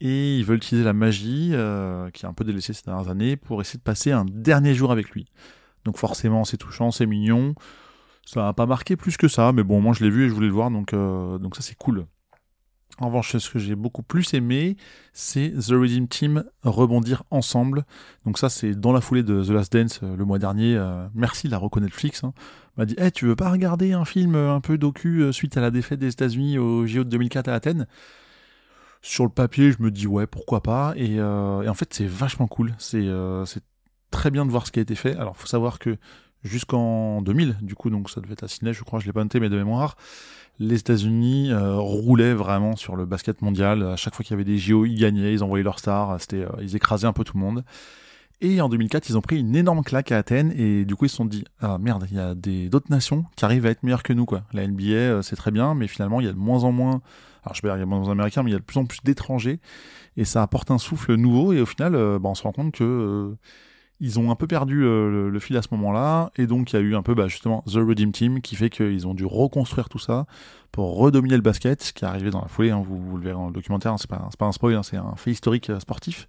et 0.00 0.38
ils 0.38 0.44
veulent 0.44 0.58
utiliser 0.58 0.84
la 0.84 0.92
magie, 0.92 1.50
euh, 1.52 2.10
qui 2.10 2.24
est 2.24 2.28
un 2.28 2.34
peu 2.34 2.44
délaissée 2.44 2.72
ces 2.72 2.84
dernières 2.84 3.08
années, 3.08 3.36
pour 3.36 3.60
essayer 3.60 3.78
de 3.78 3.84
passer 3.84 4.12
un 4.12 4.24
dernier 4.24 4.74
jour 4.74 4.92
avec 4.92 5.10
lui. 5.10 5.26
Donc 5.84 5.96
forcément, 5.96 6.44
c'est 6.44 6.56
touchant, 6.56 6.90
c'est 6.90 7.06
mignon. 7.06 7.54
Ça 8.24 8.42
n'a 8.42 8.52
pas 8.52 8.66
marqué 8.66 8.96
plus 8.96 9.16
que 9.16 9.28
ça, 9.28 9.52
mais 9.52 9.62
bon, 9.62 9.80
moi 9.80 9.94
je 9.94 10.04
l'ai 10.04 10.10
vu 10.10 10.24
et 10.24 10.28
je 10.28 10.34
voulais 10.34 10.48
le 10.48 10.52
voir, 10.52 10.70
donc, 10.70 10.92
euh, 10.92 11.38
donc 11.38 11.56
ça 11.56 11.62
c'est 11.62 11.76
cool. 11.76 12.06
En 12.98 13.08
revanche, 13.08 13.36
ce 13.36 13.50
que 13.50 13.58
j'ai 13.58 13.74
beaucoup 13.74 14.02
plus 14.02 14.32
aimé, 14.32 14.76
c'est 15.12 15.50
The 15.50 15.72
Redeem 15.72 16.08
Team 16.08 16.44
rebondir 16.62 17.24
ensemble. 17.30 17.84
Donc 18.24 18.38
ça, 18.38 18.48
c'est 18.48 18.74
dans 18.74 18.92
la 18.92 19.02
foulée 19.02 19.22
de 19.22 19.44
The 19.44 19.50
Last 19.50 19.70
Dance 19.70 20.00
euh, 20.02 20.16
le 20.16 20.24
mois 20.24 20.38
dernier. 20.38 20.82
merci 21.14 21.46
la 21.46 21.58
reconnaître 21.58 21.92
Netflix. 21.92 22.24
Hein. 22.24 22.32
m'a 22.78 22.86
dit, 22.86 22.94
hey, 22.96 23.12
tu 23.12 23.26
veux 23.26 23.36
pas 23.36 23.50
regarder 23.50 23.92
un 23.92 24.06
film 24.06 24.34
un 24.34 24.60
peu 24.60 24.78
docu 24.78 25.30
suite 25.32 25.58
à 25.58 25.60
la 25.60 25.70
défaite 25.70 25.98
des 26.00 26.08
États-Unis 26.08 26.58
au 26.58 26.86
JO 26.86 27.04
de 27.04 27.10
2004 27.10 27.48
à 27.48 27.54
Athènes? 27.54 27.86
Sur 29.06 29.24
le 29.24 29.30
papier, 29.30 29.70
je 29.70 29.80
me 29.80 29.90
dis 29.92 30.08
ouais, 30.08 30.26
pourquoi 30.26 30.62
pas. 30.62 30.92
Et, 30.96 31.20
euh, 31.20 31.68
en 31.68 31.74
fait, 31.74 31.94
c'est 31.94 32.06
vachement 32.06 32.48
cool. 32.48 32.74
Euh, 32.94 33.44
c'est 33.44 33.62
très 34.10 34.32
bien 34.32 34.44
de 34.44 34.50
voir 34.50 34.66
ce 34.66 34.72
qui 34.72 34.80
a 34.80 34.82
été 34.82 34.96
fait. 34.96 35.16
Alors, 35.16 35.36
faut 35.36 35.46
savoir 35.46 35.78
que 35.78 35.96
jusqu'en 36.42 37.22
2000, 37.22 37.56
du 37.62 37.76
coup, 37.76 37.88
donc 37.88 38.10
ça 38.10 38.20
devait 38.20 38.32
être 38.32 38.42
à 38.42 38.48
Sydney, 38.48 38.72
je 38.72 38.82
crois, 38.82 38.98
je 38.98 39.06
l'ai 39.06 39.12
pas 39.12 39.22
noté, 39.22 39.38
mais 39.38 39.48
de 39.48 39.56
mémoire, 39.56 39.96
les 40.58 40.80
États-Unis 40.80 41.52
euh, 41.52 41.76
roulaient 41.76 42.34
vraiment 42.34 42.74
sur 42.74 42.96
le 42.96 43.06
basket 43.06 43.42
mondial. 43.42 43.84
À 43.84 43.96
chaque 43.96 44.16
fois 44.16 44.24
qu'il 44.24 44.32
y 44.32 44.34
avait 44.34 44.44
des 44.44 44.58
JO, 44.58 44.84
ils 44.84 44.98
gagnaient, 44.98 45.32
ils 45.32 45.44
envoyaient 45.44 45.64
leurs 45.64 45.78
stars, 45.78 46.20
c'était, 46.20 46.44
ils 46.60 46.74
écrasaient 46.74 47.06
un 47.06 47.12
peu 47.12 47.22
tout 47.22 47.36
le 47.36 47.42
monde. 47.42 47.64
Et 48.42 48.60
en 48.60 48.68
2004, 48.68 49.08
ils 49.08 49.16
ont 49.16 49.22
pris 49.22 49.38
une 49.40 49.56
énorme 49.56 49.82
claque 49.82 50.12
à 50.12 50.18
Athènes 50.18 50.52
et 50.56 50.84
du 50.84 50.94
coup 50.94 51.06
ils 51.06 51.08
se 51.08 51.16
sont 51.16 51.24
dit 51.24 51.44
ah 51.60 51.78
merde, 51.78 52.06
il 52.10 52.16
y 52.16 52.20
a 52.20 52.34
d'autres 52.34 52.90
nations 52.90 53.24
qui 53.34 53.44
arrivent 53.44 53.64
à 53.64 53.70
être 53.70 53.82
meilleures 53.82 54.02
que 54.02 54.12
nous 54.12 54.26
quoi. 54.26 54.42
La 54.52 54.66
NBA 54.66 55.22
c'est 55.22 55.36
très 55.36 55.50
bien, 55.50 55.74
mais 55.74 55.86
finalement 55.88 56.20
il 56.20 56.26
y 56.26 56.28
a 56.28 56.32
de 56.32 56.38
moins 56.38 56.64
en 56.64 56.72
moins 56.72 57.00
alors 57.46 57.54
je 57.54 57.60
sais 57.60 57.68
pas, 57.68 57.76
il 57.76 57.80
y 57.80 57.82
a 57.82 57.86
moins 57.86 58.02
d'Américains, 58.02 58.42
mais 58.42 58.50
il 58.50 58.54
y 58.54 58.56
a 58.56 58.58
de 58.58 58.64
plus 58.64 58.78
en 58.78 58.86
plus 58.86 58.98
d'étrangers, 59.04 59.60
et 60.16 60.24
ça 60.24 60.42
apporte 60.42 60.72
un 60.72 60.78
souffle 60.78 61.14
nouveau, 61.14 61.52
et 61.52 61.60
au 61.60 61.66
final, 61.66 61.94
euh, 61.94 62.18
bah, 62.18 62.28
on 62.28 62.34
se 62.34 62.42
rend 62.42 62.50
compte 62.50 62.74
que 62.74 62.82
euh, 62.82 63.36
ils 64.00 64.18
ont 64.18 64.32
un 64.32 64.34
peu 64.34 64.48
perdu 64.48 64.84
euh, 64.84 65.30
le, 65.30 65.38
fil 65.38 65.56
à 65.56 65.62
ce 65.62 65.68
moment-là, 65.70 66.32
et 66.34 66.48
donc 66.48 66.72
il 66.72 66.76
y 66.76 66.78
a 66.80 66.82
eu 66.82 66.96
un 66.96 67.02
peu 67.02 67.14
bah, 67.14 67.28
justement 67.28 67.62
The 67.68 67.76
Redeem 67.76 68.10
Team 68.10 68.42
qui 68.42 68.56
fait 68.56 68.68
qu'ils 68.68 69.06
ont 69.06 69.14
dû 69.14 69.24
reconstruire 69.24 69.88
tout 69.88 70.00
ça 70.00 70.26
pour 70.72 70.96
redominer 70.96 71.36
le 71.36 71.42
basket, 71.42 71.82
ce 71.82 71.92
qui 71.92 72.04
est 72.04 72.08
arrivé 72.08 72.30
dans 72.30 72.40
la 72.40 72.48
foulée, 72.48 72.72
hein, 72.72 72.82
vous, 72.84 73.16
le 73.16 73.22
verrez 73.22 73.36
dans 73.36 73.46
le 73.46 73.52
documentaire, 73.52 73.92
hein, 73.92 73.98
c'est 73.98 74.10
pas, 74.10 74.28
pas 74.36 74.46
un 74.46 74.52
spoil, 74.52 74.74
hein, 74.74 74.82
c'est 74.82 74.96
un 74.96 75.14
fait 75.14 75.30
historique 75.30 75.70
sportif. 75.78 76.26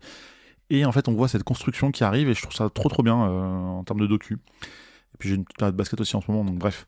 Et 0.69 0.85
en 0.85 0.91
fait, 0.91 1.07
on 1.07 1.13
voit 1.13 1.27
cette 1.27 1.43
construction 1.43 1.91
qui 1.91 2.03
arrive, 2.03 2.29
et 2.29 2.33
je 2.33 2.41
trouve 2.41 2.55
ça 2.55 2.69
trop 2.69 2.89
trop 2.89 3.03
bien 3.03 3.15
en 3.15 3.83
termes 3.83 4.01
de 4.01 4.07
docu. 4.07 4.33
Et 4.33 5.17
puis 5.17 5.29
j'ai 5.29 5.35
une 5.35 5.45
petite 5.45 5.63
de 5.63 5.71
basket 5.71 6.01
aussi 6.01 6.15
en 6.15 6.21
ce 6.21 6.29
moment, 6.29 6.43
donc 6.43 6.57
bref. 6.57 6.85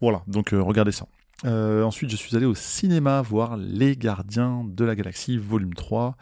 Voilà, 0.00 0.22
donc 0.26 0.50
regardez 0.50 0.92
ça. 0.92 1.06
Euh, 1.44 1.82
ensuite, 1.82 2.10
je 2.10 2.16
suis 2.16 2.34
allé 2.36 2.46
au 2.46 2.54
cinéma 2.54 3.20
voir 3.22 3.56
Les 3.56 3.96
Gardiens 3.96 4.64
de 4.66 4.84
la 4.84 4.94
Galaxie, 4.94 5.36
volume 5.36 5.74
3, 5.74 6.16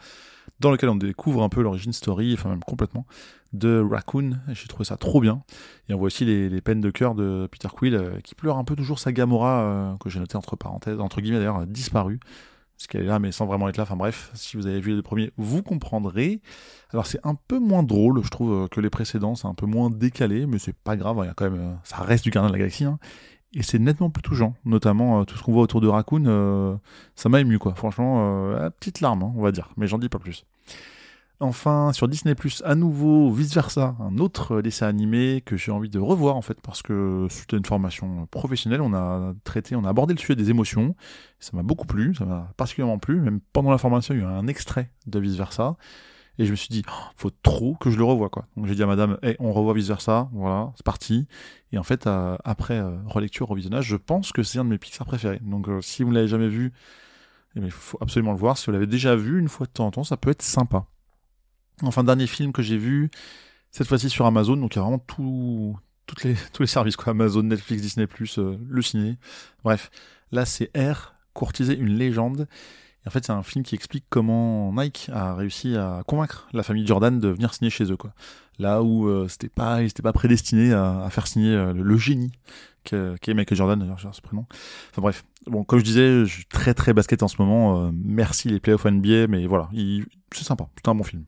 dans 0.59 0.71
lequel 0.71 0.89
on 0.89 0.95
découvre 0.95 1.43
un 1.43 1.49
peu 1.49 1.61
l'origine 1.61 1.93
story, 1.93 2.33
enfin 2.33 2.49
même 2.49 2.63
complètement, 2.63 3.05
de 3.53 3.79
Raccoon. 3.79 4.39
J'ai 4.49 4.67
trouvé 4.67 4.85
ça 4.85 4.97
trop 4.97 5.21
bien. 5.21 5.43
Et 5.87 5.93
on 5.93 5.97
voit 5.97 6.07
aussi 6.07 6.25
les, 6.25 6.61
peines 6.61 6.81
de 6.81 6.89
cœur 6.89 7.15
de 7.15 7.47
Peter 7.51 7.69
Quill, 7.71 7.95
euh, 7.95 8.19
qui 8.21 8.35
pleure 8.35 8.57
un 8.57 8.63
peu 8.63 8.75
toujours 8.75 8.99
sa 8.99 9.11
Gamora, 9.11 9.61
euh, 9.61 9.97
que 9.97 10.09
j'ai 10.09 10.19
noté 10.19 10.35
entre 10.35 10.55
parenthèses, 10.55 10.99
entre 10.99 11.21
guillemets 11.21 11.37
d'ailleurs, 11.37 11.65
disparue. 11.67 12.19
Parce 12.83 12.87
qu'elle 12.87 13.03
est 13.03 13.09
là, 13.09 13.19
mais 13.19 13.31
sans 13.31 13.45
vraiment 13.45 13.69
être 13.69 13.77
là. 13.77 13.83
Enfin 13.83 13.95
bref, 13.95 14.29
si 14.33 14.57
vous 14.57 14.67
avez 14.67 14.81
vu 14.81 14.95
les 14.95 15.01
premiers, 15.01 15.31
vous 15.37 15.63
comprendrez. 15.63 16.41
Alors 16.91 17.05
c'est 17.05 17.19
un 17.23 17.35
peu 17.35 17.59
moins 17.59 17.83
drôle, 17.83 18.21
je 18.23 18.29
trouve, 18.29 18.67
que 18.69 18.81
les 18.81 18.89
précédents. 18.89 19.35
C'est 19.35 19.47
un 19.47 19.53
peu 19.53 19.65
moins 19.65 19.89
décalé, 19.89 20.45
mais 20.45 20.59
c'est 20.59 20.75
pas 20.75 20.97
grave. 20.97 21.17
Il 21.21 21.25
y 21.25 21.29
a 21.29 21.33
quand 21.33 21.49
même, 21.49 21.77
ça 21.83 21.97
reste 21.97 22.23
du 22.23 22.29
Gardien 22.29 22.49
de 22.49 22.53
la 22.53 22.59
Galaxie. 22.59 22.85
Hein 22.85 22.99
et 23.55 23.63
c'est 23.63 23.79
nettement 23.79 24.09
plus 24.09 24.23
touchant, 24.23 24.55
notamment 24.65 25.21
euh, 25.21 25.23
tout 25.25 25.37
ce 25.37 25.43
qu'on 25.43 25.53
voit 25.53 25.63
autour 25.63 25.81
de 25.81 25.87
Raccoon, 25.87 26.25
euh, 26.25 26.75
ça 27.15 27.29
m'a 27.29 27.39
ému 27.39 27.59
quoi. 27.59 27.75
Franchement, 27.75 28.53
euh, 28.55 28.69
petite 28.71 29.01
larme, 29.01 29.23
hein, 29.23 29.33
on 29.35 29.41
va 29.41 29.51
dire, 29.51 29.69
mais 29.77 29.87
j'en 29.87 29.99
dis 29.99 30.09
pas 30.09 30.19
plus. 30.19 30.45
Enfin, 31.43 31.91
sur 31.91 32.07
Disney 32.07 32.35
à 32.63 32.75
nouveau, 32.75 33.29
vice 33.29 33.53
versa, 33.53 33.97
un 33.99 34.17
autre 34.17 34.61
dessin 34.61 34.87
animé 34.87 35.43
que 35.45 35.57
j'ai 35.57 35.73
envie 35.73 35.89
de 35.89 35.99
revoir 35.99 36.37
en 36.37 36.41
fait 36.41 36.57
parce 36.61 36.81
que 36.81 37.27
c'était 37.29 37.57
une 37.57 37.65
formation 37.65 38.27
professionnelle. 38.27 38.79
On 38.79 38.93
a 38.93 39.33
traité, 39.43 39.75
on 39.75 39.83
a 39.83 39.89
abordé 39.89 40.13
le 40.13 40.19
sujet 40.19 40.37
des 40.37 40.51
émotions. 40.51 40.95
Ça 41.41 41.51
m'a 41.53 41.61
beaucoup 41.61 41.85
plu, 41.85 42.15
ça 42.15 42.23
m'a 42.23 42.53
particulièrement 42.55 42.97
plu. 42.97 43.19
Même 43.19 43.41
pendant 43.51 43.71
la 43.71 43.77
formation, 43.77 44.13
il 44.13 44.21
y 44.21 44.23
a 44.23 44.29
un 44.29 44.47
extrait 44.47 44.89
de 45.05 45.19
vice 45.19 45.35
versa. 45.35 45.75
Et 46.39 46.45
je 46.45 46.51
me 46.51 46.55
suis 46.55 46.69
dit, 46.69 46.81
oh, 46.87 47.11
faut 47.17 47.29
trop 47.29 47.75
que 47.75 47.91
je 47.91 47.97
le 47.97 48.05
revoie, 48.05 48.29
quoi. 48.29 48.47
Donc 48.55 48.67
j'ai 48.67 48.75
dit 48.75 48.81
à 48.81 48.87
madame, 48.87 49.17
on 49.39 49.51
revoit 49.51 49.73
vice 49.73 49.89
versa, 49.89 50.29
voilà, 50.31 50.71
c'est 50.77 50.85
parti. 50.85 51.27
Et 51.73 51.77
en 51.77 51.83
fait, 51.83 52.07
euh, 52.07 52.37
après 52.45 52.79
euh, 52.79 52.95
relecture, 53.05 53.49
revisionnage, 53.49 53.85
je 53.85 53.97
pense 53.97 54.31
que 54.31 54.43
c'est 54.43 54.59
un 54.59 54.63
de 54.63 54.69
mes 54.69 54.77
Pixar 54.77 55.05
préférés. 55.05 55.41
Donc 55.43 55.67
euh, 55.67 55.81
si 55.81 56.03
vous 56.03 56.09
ne 56.09 56.15
l'avez 56.15 56.29
jamais 56.29 56.47
vu, 56.47 56.71
eh 57.57 57.59
il 57.59 57.69
faut 57.69 57.97
absolument 58.01 58.31
le 58.31 58.39
voir. 58.39 58.57
Si 58.57 58.67
vous 58.67 58.71
l'avez 58.71 58.87
déjà 58.87 59.17
vu 59.17 59.39
une 59.39 59.49
fois 59.49 59.67
de 59.67 59.71
temps 59.73 59.87
en 59.87 59.91
temps, 59.91 60.03
ça 60.05 60.15
peut 60.15 60.29
être 60.31 60.41
sympa. 60.41 60.87
Enfin, 61.81 62.03
dernier 62.03 62.27
film 62.27 62.51
que 62.51 62.61
j'ai 62.61 62.77
vu, 62.77 63.09
cette 63.71 63.87
fois-ci 63.87 64.09
sur 64.09 64.25
Amazon, 64.25 64.57
donc 64.57 64.75
il 64.75 64.77
y 64.77 64.79
a 64.79 64.83
vraiment 64.83 64.99
tout, 64.99 65.77
les, 66.23 66.35
tous 66.53 66.63
les 66.63 66.67
services, 66.67 66.95
quoi. 66.95 67.11
Amazon, 67.11 67.43
Netflix, 67.43 67.81
Disney+, 67.81 68.07
le 68.37 68.81
ciné. 68.81 69.17
Bref, 69.63 69.89
là 70.31 70.45
c'est 70.45 70.71
R, 70.77 71.15
courtiser 71.33 71.77
une 71.77 71.97
légende 71.97 72.47
en 73.05 73.09
fait, 73.09 73.25
c'est 73.25 73.31
un 73.31 73.43
film 73.43 73.63
qui 73.65 73.75
explique 73.75 74.05
comment 74.09 74.71
Nike 74.73 75.09
a 75.11 75.35
réussi 75.35 75.75
à 75.75 76.03
convaincre 76.07 76.47
la 76.53 76.63
famille 76.63 76.87
Jordan 76.87 77.19
de 77.19 77.27
venir 77.29 77.53
signer 77.53 77.69
chez 77.69 77.91
eux, 77.91 77.97
quoi. 77.97 78.13
Là 78.59 78.81
où 78.81 79.07
euh, 79.07 79.27
c'était 79.27 79.49
pas, 79.49 79.81
ils 79.81 79.91
pas 79.91 80.13
prédestinés 80.13 80.73
à, 80.73 81.07
faire 81.09 81.27
signer 81.27 81.53
euh, 81.53 81.73
le, 81.73 81.97
génie 81.97 82.31
qui 82.83 82.95
est 82.95 83.33
Michael 83.33 83.57
Jordan, 83.57 83.79
d'ailleurs, 83.79 83.97
j'ai 83.97 84.07
ce 84.11 84.21
prénom. 84.21 84.45
Enfin 84.91 85.01
bref, 85.01 85.25
bon, 85.47 85.63
comme 85.63 85.79
je 85.79 85.83
disais, 85.83 86.25
je 86.25 86.33
suis 86.33 86.45
très 86.45 86.73
très 86.73 86.93
basket 86.93 87.23
en 87.23 87.27
ce 87.27 87.37
moment. 87.39 87.85
Euh, 87.85 87.91
merci 87.93 88.49
les 88.49 88.59
playoffs 88.59 88.85
NBA, 88.85 89.27
mais 89.27 89.47
voilà, 89.47 89.69
c'est 90.31 90.43
sympa, 90.43 90.67
c'est 90.75 90.87
un 90.89 90.95
bon 90.95 91.03
film. 91.03 91.25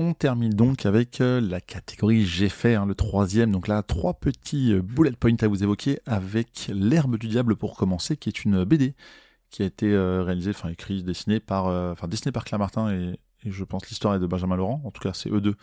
On 0.00 0.14
termine 0.14 0.52
donc 0.54 0.86
avec 0.86 1.20
euh, 1.20 1.40
la 1.40 1.60
catégorie 1.60 2.24
J'ai 2.24 2.48
fait, 2.48 2.76
hein, 2.76 2.86
le 2.86 2.94
troisième. 2.94 3.50
Donc 3.50 3.66
là, 3.66 3.82
trois 3.82 4.14
petits 4.14 4.72
euh, 4.72 4.80
bullet 4.80 5.10
points 5.10 5.34
à 5.40 5.48
vous 5.48 5.64
évoquer 5.64 5.98
avec 6.06 6.70
L'herbe 6.72 7.18
du 7.18 7.26
diable 7.26 7.56
pour 7.56 7.76
commencer, 7.76 8.16
qui 8.16 8.28
est 8.28 8.44
une 8.44 8.62
BD 8.62 8.94
qui 9.50 9.64
a 9.64 9.66
été 9.66 9.92
euh, 9.92 10.22
réalisée, 10.22 10.50
enfin 10.50 10.68
écrite, 10.68 11.04
dessinée 11.04 11.40
par, 11.40 11.66
enfin 11.66 12.06
dessinée 12.06 12.30
par 12.30 12.44
Claire 12.44 12.60
Martin 12.60 12.92
et, 12.92 13.18
je 13.44 13.64
pense 13.64 13.88
l'histoire 13.88 14.14
est 14.14 14.20
de 14.20 14.26
Benjamin 14.26 14.54
Laurent. 14.54 14.80
En 14.84 14.92
tout 14.92 15.02
cas, 15.02 15.12
c'est 15.14 15.30
eux 15.30 15.40
deux 15.40 15.56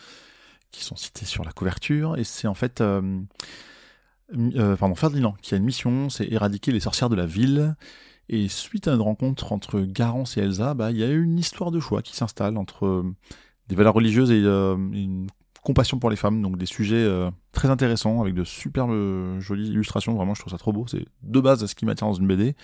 qui 0.72 0.84
sont 0.84 0.98
cités 0.98 1.26
sur 1.26 1.46
la 1.46 1.54
couverture 1.54 2.18
et 2.18 2.26
c'est 2.26 2.48
en 2.48 2.54
fait, 2.56 2.80
pardon, 2.80 3.26
Ferdinand 4.96 5.36
qui 5.42 5.54
a 5.54 5.58
une 5.58 5.64
mission, 5.64 6.10
c'est 6.10 6.26
éradiquer 6.26 6.72
les 6.72 6.80
sorcières 6.82 7.10
de 7.10 7.16
la 7.16 7.26
ville 7.26 7.76
Et 8.28 8.48
suite 8.48 8.88
à 8.88 8.94
une 8.94 9.02
rencontre 9.02 9.54
entre 9.54 9.82
Garance 9.82 10.38
et 10.38 10.42
Elsa, 10.42 10.74
bah, 10.74 10.92
il 10.92 10.98
y 10.98 11.04
a 11.04 11.12
une 11.12 11.38
histoire 11.38 11.72
de 11.72 11.80
choix 11.80 12.02
qui 12.02 12.16
s'installe 12.16 12.58
entre 12.58 13.06
des 13.68 13.76
valeurs 13.76 13.94
religieuses 13.94 14.32
et 14.32 14.42
euh, 14.44 14.76
une 14.76 15.28
compassion 15.64 15.98
pour 15.98 16.10
les 16.10 16.16
femmes, 16.16 16.42
donc 16.42 16.58
des 16.58 16.66
sujets 16.66 17.04
euh, 17.04 17.32
très 17.52 17.70
intéressants 17.70 18.22
avec 18.22 18.34
de 18.34 18.44
superbes 18.44 19.40
jolies 19.40 19.70
illustrations. 19.70 20.14
Vraiment, 20.14 20.34
je 20.34 20.42
trouve 20.42 20.52
ça 20.52 20.58
trop 20.58 20.74
beau. 20.74 20.86
C'est 20.88 21.06
de 21.24 21.40
base 21.40 21.66
ce 21.66 21.76
qui 21.76 21.86
m'attire 21.86 22.08
dans 22.08 22.14
une 22.14 22.28
BD. 22.28 22.56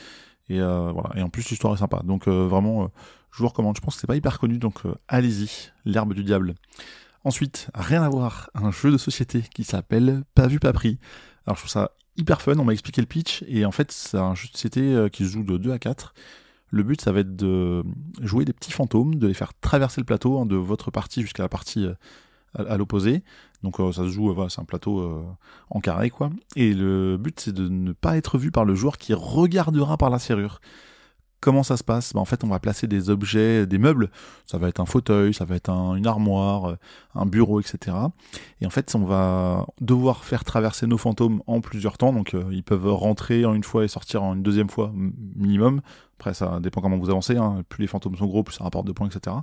Et 0.49 0.59
voilà. 0.59 1.11
Et 1.15 1.21
en 1.21 1.29
plus, 1.29 1.49
l'histoire 1.49 1.73
est 1.73 1.77
sympa. 1.77 2.01
Donc 2.03 2.27
vraiment, 2.27 2.91
je 3.31 3.41
vous 3.41 3.47
recommande. 3.47 3.77
Je 3.77 3.81
pense 3.81 3.95
que 3.95 4.01
c'est 4.01 4.07
pas 4.07 4.17
hyper 4.17 4.37
connu, 4.37 4.57
donc 4.57 4.81
allez-y. 5.07 5.71
L'herbe 5.85 6.13
du 6.13 6.23
diable. 6.23 6.55
Ensuite, 7.23 7.69
rien 7.73 8.03
à 8.03 8.09
voir, 8.09 8.49
un 8.55 8.71
jeu 8.71 8.91
de 8.91 8.97
société 8.97 9.43
qui 9.53 9.63
s'appelle 9.63 10.23
Pas 10.33 10.47
vu 10.47 10.59
pas 10.59 10.73
pris. 10.73 10.99
Alors 11.45 11.55
je 11.55 11.61
trouve 11.61 11.71
ça 11.71 11.91
hyper 12.17 12.41
fun, 12.41 12.57
on 12.57 12.65
m'a 12.65 12.73
expliqué 12.73 13.01
le 13.01 13.07
pitch, 13.07 13.43
et 13.47 13.65
en 13.65 13.71
fait 13.71 13.91
c'est 13.91 14.17
un 14.17 14.35
jeu 14.35 14.47
de 14.47 14.53
société 14.53 14.81
euh, 14.81 15.09
qui 15.09 15.25
se 15.25 15.31
joue 15.31 15.43
de 15.43 15.57
2 15.57 15.71
à 15.71 15.79
4. 15.79 16.13
Le 16.71 16.83
but 16.83 17.01
ça 17.01 17.11
va 17.11 17.19
être 17.19 17.35
de 17.35 17.83
jouer 18.21 18.45
des 18.45 18.53
petits 18.53 18.71
fantômes, 18.71 19.15
de 19.15 19.27
les 19.27 19.33
faire 19.33 19.53
traverser 19.59 20.01
le 20.01 20.05
plateau 20.05 20.39
hein, 20.39 20.45
de 20.45 20.55
votre 20.55 20.89
partie 20.89 21.21
jusqu'à 21.21 21.43
la 21.43 21.49
partie 21.49 21.85
euh, 21.85 21.93
à, 22.55 22.77
l'opposé. 22.77 23.23
Donc 23.61 23.79
euh, 23.79 23.91
ça 23.91 24.03
se 24.03 24.09
joue, 24.09 24.33
voilà, 24.33 24.49
c'est 24.49 24.61
un 24.61 24.65
plateau 24.65 25.35
en 25.69 25.79
carré 25.81 26.09
quoi. 26.09 26.31
Et 26.55 26.73
le 26.73 27.17
but 27.17 27.39
c'est 27.39 27.53
de 27.53 27.67
ne 27.67 27.91
pas 27.91 28.17
être 28.17 28.37
vu 28.37 28.51
par 28.51 28.65
le 28.65 28.73
joueur 28.73 28.97
qui 28.97 29.13
regardera 29.13 29.97
par 29.97 30.09
la 30.09 30.19
serrure. 30.19 30.61
Comment 31.41 31.63
ça 31.63 31.75
se 31.75 31.83
passe? 31.83 32.13
Bah, 32.13 32.21
En 32.21 32.25
fait, 32.25 32.43
on 32.43 32.47
va 32.47 32.59
placer 32.59 32.85
des 32.85 33.09
objets, 33.09 33.65
des 33.65 33.79
meubles. 33.79 34.11
Ça 34.45 34.59
va 34.59 34.69
être 34.69 34.79
un 34.79 34.85
fauteuil, 34.85 35.33
ça 35.33 35.43
va 35.43 35.55
être 35.55 35.69
une 35.69 36.05
armoire, 36.05 36.65
euh, 36.65 36.75
un 37.15 37.25
bureau, 37.25 37.59
etc. 37.59 37.97
Et 38.61 38.67
en 38.67 38.69
fait, 38.69 38.93
on 38.93 39.05
va 39.05 39.65
devoir 39.81 40.23
faire 40.23 40.43
traverser 40.43 40.85
nos 40.85 40.99
fantômes 40.99 41.41
en 41.47 41.59
plusieurs 41.59 41.97
temps. 41.97 42.13
Donc, 42.13 42.35
euh, 42.35 42.43
ils 42.51 42.63
peuvent 42.63 42.93
rentrer 42.93 43.43
en 43.43 43.55
une 43.55 43.63
fois 43.63 43.83
et 43.83 43.87
sortir 43.87 44.21
en 44.21 44.35
une 44.35 44.43
deuxième 44.43 44.69
fois 44.69 44.93
minimum. 45.35 45.81
Après, 46.19 46.35
ça 46.35 46.59
dépend 46.61 46.79
comment 46.79 46.99
vous 46.99 47.09
avancez. 47.09 47.37
Hein. 47.37 47.63
Plus 47.69 47.81
les 47.81 47.87
fantômes 47.87 48.15
sont 48.15 48.27
gros, 48.27 48.43
plus 48.43 48.53
ça 48.55 48.63
rapporte 48.63 48.85
de 48.85 48.91
points, 48.91 49.07
etc. 49.07 49.37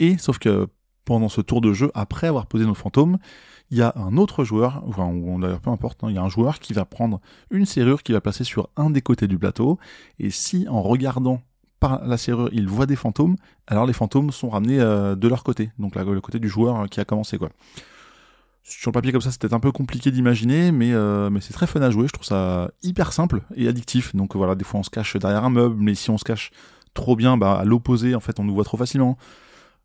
Et 0.00 0.16
sauf 0.16 0.38
que 0.38 0.66
pendant 1.08 1.30
ce 1.30 1.40
tour 1.40 1.62
de 1.62 1.72
jeu, 1.72 1.90
après 1.94 2.26
avoir 2.26 2.44
posé 2.44 2.66
nos 2.66 2.74
fantômes, 2.74 3.16
il 3.70 3.78
y 3.78 3.82
a 3.82 3.94
un 3.96 4.18
autre 4.18 4.44
joueur, 4.44 4.82
enfin, 4.86 5.10
d'ailleurs 5.40 5.60
peu 5.60 5.70
importe, 5.70 6.04
hein, 6.04 6.08
il 6.10 6.16
y 6.16 6.18
a 6.18 6.22
un 6.22 6.28
joueur 6.28 6.58
qui 6.58 6.74
va 6.74 6.84
prendre 6.84 7.22
une 7.50 7.64
serrure 7.64 8.02
qui 8.02 8.12
va 8.12 8.20
placer 8.20 8.44
sur 8.44 8.68
un 8.76 8.90
des 8.90 9.00
côtés 9.00 9.26
du 9.26 9.38
plateau, 9.38 9.78
et 10.18 10.28
si 10.28 10.68
en 10.68 10.82
regardant 10.82 11.40
par 11.80 12.06
la 12.06 12.18
serrure 12.18 12.50
il 12.52 12.68
voit 12.68 12.84
des 12.84 12.94
fantômes, 12.94 13.36
alors 13.66 13.86
les 13.86 13.94
fantômes 13.94 14.32
sont 14.32 14.50
ramenés 14.50 14.80
euh, 14.80 15.14
de 15.14 15.28
leur 15.28 15.44
côté, 15.44 15.70
donc 15.78 15.94
le 15.94 16.20
côté 16.20 16.38
du 16.38 16.48
joueur 16.50 16.90
qui 16.90 17.00
a 17.00 17.06
commencé. 17.06 17.38
Sur 18.62 18.90
le 18.90 18.92
papier 18.92 19.12
comme 19.12 19.22
ça, 19.22 19.30
peut-être 19.30 19.54
un 19.54 19.60
peu 19.60 19.72
compliqué 19.72 20.10
d'imaginer, 20.10 20.72
mais, 20.72 20.92
euh, 20.92 21.30
mais 21.30 21.40
c'est 21.40 21.54
très 21.54 21.66
fun 21.66 21.80
à 21.80 21.90
jouer. 21.90 22.06
Je 22.06 22.12
trouve 22.12 22.26
ça 22.26 22.70
hyper 22.82 23.14
simple 23.14 23.40
et 23.56 23.66
addictif. 23.66 24.14
Donc 24.14 24.36
voilà, 24.36 24.54
des 24.56 24.64
fois 24.64 24.80
on 24.80 24.82
se 24.82 24.90
cache 24.90 25.16
derrière 25.16 25.42
un 25.42 25.48
meuble, 25.48 25.76
mais 25.78 25.94
si 25.94 26.10
on 26.10 26.18
se 26.18 26.24
cache 26.24 26.50
trop 26.92 27.16
bien, 27.16 27.38
bah, 27.38 27.54
à 27.54 27.64
l'opposé, 27.64 28.14
en 28.14 28.20
fait, 28.20 28.38
on 28.40 28.44
nous 28.44 28.52
voit 28.52 28.64
trop 28.64 28.76
facilement. 28.76 29.16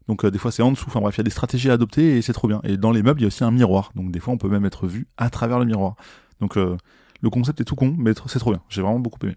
Donc 0.08 0.26
euh, 0.26 0.32
des 0.32 0.38
fois 0.38 0.52
c'est 0.52 0.64
en 0.64 0.72
dessous, 0.72 0.86
enfin 0.88 1.00
bref, 1.00 1.16
il 1.16 1.20
y 1.20 1.22
a 1.22 1.24
des 1.24 1.30
stratégies 1.30 1.70
à 1.70 1.74
adopter 1.74 2.18
et 2.18 2.22
c'est 2.22 2.34
trop 2.34 2.48
bien. 2.48 2.62
Et 2.64 2.78
dans 2.78 2.92
les 2.92 3.04
meubles, 3.04 3.22
il 3.22 3.24
y 3.24 3.26
a 3.26 3.28
aussi 3.28 3.44
un 3.44 3.52
miroir, 3.52 3.92
donc 3.96 4.12
des 4.12 4.20
fois 4.20 4.34
on 4.34 4.38
peut 4.38 4.50
même 4.50 4.66
être 4.66 4.88
vu 4.88 5.08
à 5.18 5.30
travers 5.30 5.60
le 5.60 5.66
miroir. 5.66 5.96
Donc 6.40 6.58
euh, 6.58 6.78
le 7.22 7.30
concept 7.30 7.62
est 7.62 7.66
tout 7.66 7.76
con, 7.76 7.96
mais 7.98 8.12
c'est 8.28 8.40
trop 8.40 8.52
bien. 8.52 8.62
J'ai 8.70 8.82
vraiment 8.82 9.00
beaucoup 9.00 9.20
aimé. 9.26 9.36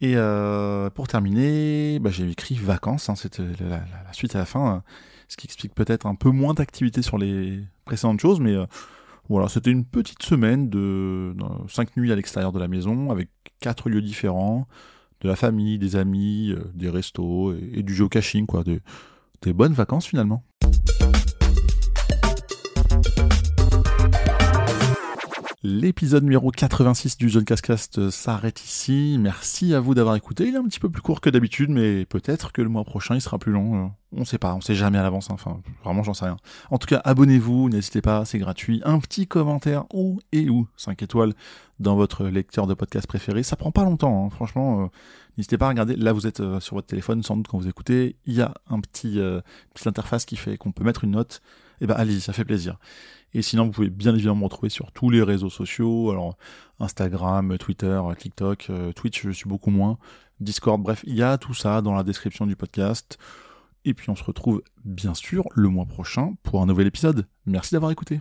Et 0.00 0.14
euh, 0.16 0.88
pour 0.90 1.08
terminer, 1.08 1.98
bah, 1.98 2.10
j'ai 2.10 2.28
écrit 2.28 2.54
vacances, 2.54 3.08
hein, 3.10 3.14
c'était 3.14 3.42
la, 3.60 3.82
suite 4.12 4.34
à 4.34 4.38
la 4.38 4.46
fin, 4.46 4.82
ce 5.28 5.36
qui 5.36 5.46
explique 5.46 5.74
peut-être 5.74 6.06
un 6.06 6.14
peu 6.14 6.30
moins 6.30 6.54
d'activité 6.54 7.02
sur 7.02 7.18
les 7.18 7.62
précédentes 7.84 8.18
choses, 8.18 8.40
mais 8.40 8.56
voilà, 9.28 9.48
c'était 9.48 9.70
une 9.70 9.84
petite 9.84 10.22
semaine 10.22 10.70
de, 10.70 11.34
cinq 11.68 11.96
nuits 11.98 12.10
à 12.10 12.16
l'extérieur 12.16 12.50
de 12.50 12.58
la 12.58 12.66
maison 12.66 13.10
avec 13.10 13.28
quatre 13.60 13.90
lieux 13.90 14.00
différents, 14.00 14.66
de 15.20 15.28
la 15.28 15.36
famille, 15.36 15.78
des 15.78 15.96
amis, 15.96 16.54
des 16.74 16.88
restos 16.88 17.54
et, 17.54 17.82
du 17.82 17.94
geocaching, 17.94 18.46
quoi, 18.46 18.64
des 19.42 19.52
bonnes 19.52 19.72
vacances 19.72 20.06
finalement. 20.06 20.44
L'épisode 25.62 26.24
numéro 26.24 26.50
86 26.50 27.18
du 27.18 27.28
Jeune 27.28 27.44
Cascast 27.44 28.08
s'arrête 28.08 28.64
ici. 28.64 29.18
Merci 29.20 29.74
à 29.74 29.80
vous 29.80 29.92
d'avoir 29.94 30.16
écouté. 30.16 30.48
Il 30.48 30.54
est 30.54 30.58
un 30.58 30.64
petit 30.64 30.80
peu 30.80 30.88
plus 30.88 31.02
court 31.02 31.20
que 31.20 31.28
d'habitude, 31.28 31.68
mais 31.68 32.06
peut-être 32.06 32.50
que 32.52 32.62
le 32.62 32.70
mois 32.70 32.84
prochain 32.84 33.14
il 33.14 33.20
sera 33.20 33.38
plus 33.38 33.52
long. 33.52 33.84
Euh, 33.84 33.88
on 34.16 34.24
sait 34.24 34.38
pas, 34.38 34.54
on 34.54 34.62
sait 34.62 34.74
jamais 34.74 34.96
à 34.96 35.02
l'avance. 35.02 35.28
Hein. 35.30 35.34
Enfin, 35.34 35.60
vraiment, 35.84 36.02
j'en 36.02 36.14
sais 36.14 36.24
rien. 36.24 36.38
En 36.70 36.78
tout 36.78 36.86
cas, 36.86 37.02
abonnez-vous, 37.04 37.68
n'hésitez 37.68 38.00
pas, 38.00 38.24
c'est 38.24 38.38
gratuit. 38.38 38.80
Un 38.86 39.00
petit 39.00 39.26
commentaire 39.26 39.84
ou 39.92 40.18
et 40.32 40.48
ou 40.48 40.66
5 40.78 41.02
étoiles 41.02 41.34
dans 41.78 41.94
votre 41.94 42.24
lecteur 42.24 42.66
de 42.66 42.72
podcast 42.72 43.06
préféré. 43.06 43.42
Ça 43.42 43.56
prend 43.56 43.70
pas 43.70 43.84
longtemps, 43.84 44.24
hein. 44.24 44.30
franchement. 44.30 44.84
Euh, 44.84 44.86
n'hésitez 45.36 45.58
pas 45.58 45.66
à 45.66 45.68
regarder. 45.68 45.94
Là, 45.94 46.14
vous 46.14 46.26
êtes 46.26 46.40
euh, 46.40 46.58
sur 46.60 46.76
votre 46.76 46.86
téléphone, 46.86 47.22
sans 47.22 47.36
doute 47.36 47.48
quand 47.48 47.58
vous 47.58 47.68
écoutez. 47.68 48.16
Il 48.24 48.32
y 48.32 48.40
a 48.40 48.54
un 48.70 48.80
petit 48.80 49.20
petite 49.74 49.86
interface 49.86 50.24
qui 50.24 50.36
fait 50.36 50.56
qu'on 50.56 50.72
peut 50.72 50.84
mettre 50.84 51.04
une 51.04 51.10
note. 51.10 51.42
Et 51.80 51.84
eh 51.84 51.86
ben, 51.86 51.94
allez, 51.94 52.20
ça 52.20 52.32
fait 52.32 52.44
plaisir. 52.44 52.78
Et 53.32 53.42
sinon, 53.42 53.64
vous 53.64 53.70
pouvez 53.70 53.90
bien 53.90 54.12
évidemment 54.14 54.36
me 54.36 54.44
retrouver 54.44 54.68
sur 54.68 54.92
tous 54.92 55.08
les 55.08 55.22
réseaux 55.22 55.50
sociaux, 55.50 56.10
alors 56.10 56.36
Instagram, 56.78 57.56
Twitter, 57.58 58.00
TikTok, 58.18 58.66
euh, 58.70 58.92
Twitch, 58.92 59.22
je 59.22 59.30
suis 59.30 59.48
beaucoup 59.48 59.70
moins, 59.70 59.98
Discord, 60.40 60.82
bref, 60.82 61.02
il 61.06 61.14
y 61.14 61.22
a 61.22 61.38
tout 61.38 61.54
ça 61.54 61.82
dans 61.82 61.94
la 61.94 62.02
description 62.02 62.46
du 62.46 62.56
podcast. 62.56 63.18
Et 63.84 63.94
puis 63.94 64.10
on 64.10 64.16
se 64.16 64.24
retrouve 64.24 64.62
bien 64.84 65.14
sûr 65.14 65.44
le 65.54 65.68
mois 65.68 65.86
prochain 65.86 66.34
pour 66.42 66.62
un 66.62 66.66
nouvel 66.66 66.86
épisode. 66.86 67.26
Merci 67.46 67.74
d'avoir 67.74 67.90
écouté. 67.92 68.20